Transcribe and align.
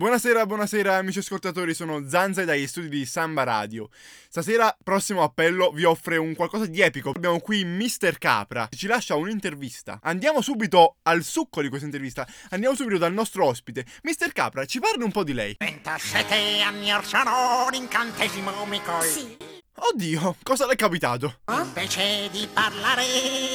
Buonasera, 0.00 0.46
buonasera 0.46 0.96
amici 0.96 1.18
ascoltatori, 1.18 1.74
sono 1.74 2.08
Zanza 2.08 2.42
dagli 2.46 2.66
studi 2.66 2.88
di 2.88 3.04
Samba 3.04 3.42
Radio. 3.42 3.90
Stasera, 4.30 4.74
prossimo 4.82 5.22
appello, 5.22 5.72
vi 5.72 5.84
offre 5.84 6.16
un 6.16 6.34
qualcosa 6.34 6.64
di 6.64 6.80
epico. 6.80 7.10
Abbiamo 7.14 7.38
qui 7.40 7.66
Mr. 7.66 8.16
Capra, 8.16 8.66
che 8.70 8.78
ci 8.78 8.86
lascia 8.86 9.16
un'intervista. 9.16 9.98
Andiamo 10.04 10.40
subito 10.40 10.96
al 11.02 11.22
succo 11.22 11.60
di 11.60 11.68
questa 11.68 11.84
intervista. 11.84 12.26
Andiamo 12.48 12.74
subito 12.74 12.96
dal 12.96 13.12
nostro 13.12 13.44
ospite. 13.44 13.84
Mr. 14.04 14.32
Capra, 14.32 14.64
ci 14.64 14.80
parli 14.80 15.02
un 15.02 15.12
po' 15.12 15.22
di 15.22 15.34
lei. 15.34 15.56
27 15.58 16.62
anni 16.62 16.90
or 16.94 17.04
sono 17.04 17.66
un 17.66 17.74
incantesimo 17.74 18.64
mi 18.64 18.80
coi. 18.82 19.06
Sì. 19.06 19.36
Oddio, 19.74 20.36
cosa 20.42 20.64
le 20.64 20.72
è 20.72 20.76
capitato? 20.76 21.40
Invece 21.52 22.30
di 22.30 22.48
parlare 22.50 23.04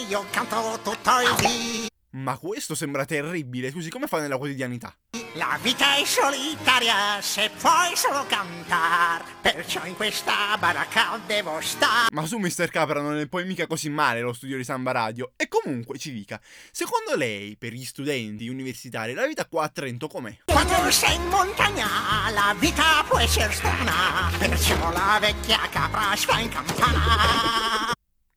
io 0.07 0.23
canto 0.29 0.79
tutto 0.83 1.09
il 1.21 1.35
dì. 1.37 1.87
Ma 2.11 2.37
questo 2.37 2.75
sembra 2.75 3.03
terribile. 3.03 3.71
Scusi, 3.71 3.89
come 3.89 4.05
fa 4.05 4.19
nella 4.19 4.37
quotidianità? 4.37 4.95
La 5.35 5.59
vita 5.61 5.97
è 5.97 6.05
solitaria 6.05 7.19
se 7.19 7.51
puoi 7.59 7.93
solo 7.93 8.25
cantar. 8.25 9.21
Perciò 9.41 9.85
in 9.85 9.93
questa 9.93 10.55
baracca 10.57 11.19
devo 11.25 11.59
stare. 11.59 12.07
Ma 12.11 12.25
su 12.25 12.37
Mr. 12.37 12.69
Capra 12.69 13.01
non 13.01 13.17
è 13.17 13.27
poi 13.27 13.43
mica 13.43 13.67
così 13.67 13.89
male 13.89 14.21
lo 14.21 14.31
studio 14.31 14.55
di 14.55 14.63
Samba 14.63 14.91
Radio. 14.93 15.33
E 15.35 15.49
comunque 15.49 15.97
ci 15.97 16.13
dica, 16.13 16.39
secondo 16.71 17.17
lei, 17.17 17.57
per 17.57 17.73
gli 17.73 17.83
studenti 17.83 18.47
universitari, 18.47 19.13
la 19.13 19.27
vita 19.27 19.45
qua 19.45 19.65
a 19.65 19.67
Trento 19.67 20.07
com'è? 20.07 20.37
Quando 20.45 20.89
sei 20.89 21.15
in 21.15 21.27
montagna 21.27 21.85
la 22.31 22.55
vita 22.57 23.03
può 23.05 23.19
essere 23.19 23.51
strana. 23.51 24.31
Perciò 24.37 24.89
la 24.93 25.17
vecchia 25.19 25.59
capra 25.69 26.15
sta 26.15 26.39
in 26.39 26.47
campana. 26.47 27.91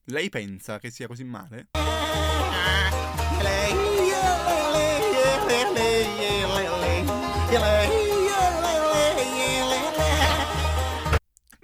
Lei 0.06 0.28
pensa 0.30 0.80
che 0.80 0.90
sia 0.90 1.06
così 1.06 1.22
male? 1.22 1.68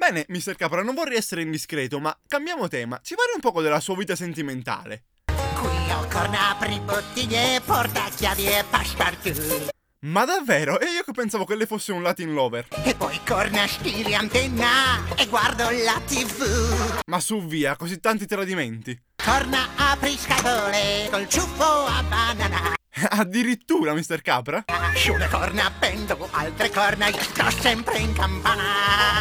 Bene, 0.06 0.26
Mr. 0.28 0.54
Capra, 0.54 0.82
non 0.82 0.94
vorrei 0.94 1.16
essere 1.16 1.40
indiscreto, 1.40 1.98
ma 1.98 2.14
cambiamo 2.28 2.68
tema. 2.68 3.00
Ci 3.02 3.14
parli 3.14 3.32
un 3.36 3.40
poco 3.40 3.62
della 3.62 3.80
sua 3.80 3.96
vita 3.96 4.14
sentimentale. 4.14 5.04
Qui 5.24 5.90
ho 5.92 6.06
cornapri, 6.12 6.78
bottiglie, 6.80 7.62
portachiavi 7.64 8.44
e 8.44 8.64
passepartout. 8.68 9.68
Ma 10.00 10.26
davvero? 10.26 10.78
E 10.78 10.90
io 10.90 11.02
che 11.04 11.12
pensavo 11.12 11.46
che 11.46 11.56
lei 11.56 11.64
fosse 11.64 11.92
un 11.92 12.02
Latin 12.02 12.34
lover. 12.34 12.66
E 12.84 12.94
poi 12.94 13.18
corna, 13.26 13.66
stili, 13.66 14.14
antenna 14.14 15.08
e 15.16 15.24
guardo 15.26 15.70
la 15.70 15.98
tv. 16.06 17.00
Ma 17.06 17.18
su 17.18 17.42
via, 17.46 17.74
così 17.74 17.98
tanti 17.98 18.26
tradimenti. 18.26 19.00
Corna, 19.16 19.68
apri 19.74 20.18
scatole 20.18 21.08
col 21.10 21.26
ciuffo 21.30 21.64
a 21.64 22.02
banana. 22.02 22.74
Addirittura, 23.08 23.94
Mr. 23.94 24.20
Capra? 24.20 24.64
Sulle 24.94 25.28
corna 25.28 25.64
appendo, 25.64 26.28
altre 26.32 26.68
corna 26.68 27.10
sto 27.10 27.50
sempre 27.50 27.98
in 28.00 28.12
campana. 28.12 29.13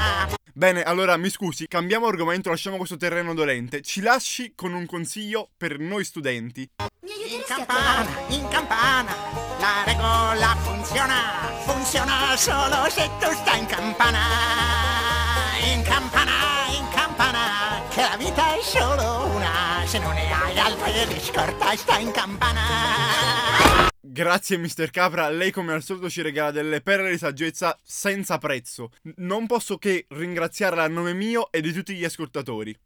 Bene, 0.63 0.81
allora 0.83 1.17
mi 1.17 1.29
scusi, 1.29 1.67
cambiamo 1.67 2.07
argomento, 2.07 2.49
lasciamo 2.49 2.77
questo 2.77 2.95
terreno 2.95 3.33
dolente. 3.33 3.81
Ci 3.81 3.99
lasci 3.99 4.53
con 4.55 4.71
un 4.71 4.85
consiglio 4.85 5.49
per 5.57 5.77
noi 5.77 6.05
studenti. 6.05 6.61
In 7.01 7.43
campana, 7.45 8.09
in 8.29 8.47
campana, 8.47 9.13
la 9.59 9.83
regola 9.85 10.55
funziona, 10.63 11.51
funziona 11.65 12.37
solo 12.37 12.89
se 12.89 13.09
tu 13.19 13.29
stai 13.33 13.59
in 13.59 13.65
campana. 13.65 14.19
In 15.73 15.81
campana, 15.81 16.31
in 16.69 16.87
campana, 16.95 17.81
che 17.89 17.99
la 17.99 18.15
vita 18.15 18.55
è 18.55 18.61
solo 18.61 19.25
una, 19.35 19.83
se 19.85 19.99
non 19.99 20.13
ne 20.13 20.31
hai 20.31 20.57
altre 20.57 21.07
di 21.07 21.19
scorta 21.19 21.73
e 21.73 21.75
stai 21.75 22.03
in 22.03 22.11
campana. 22.11 23.91
Grazie 24.13 24.59
Mr. 24.59 24.91
Capra, 24.91 25.27
lei 25.29 25.49
come 25.49 25.73
al 25.73 25.81
solito 25.81 26.07
ci 26.07 26.21
regala 26.21 26.51
delle 26.51 26.81
perle 26.81 27.09
di 27.09 27.17
saggezza 27.17 27.75
senza 27.81 28.37
prezzo. 28.37 28.91
Non 29.15 29.47
posso 29.47 29.79
che 29.79 30.05
ringraziarla 30.07 30.83
a 30.83 30.87
nome 30.87 31.13
mio 31.15 31.51
e 31.51 31.61
di 31.61 31.73
tutti 31.73 31.95
gli 31.95 32.03
ascoltatori. 32.03 32.77